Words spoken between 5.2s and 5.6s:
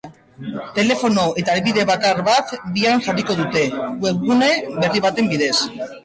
bidez.